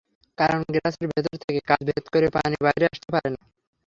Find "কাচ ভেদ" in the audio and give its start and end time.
1.69-2.05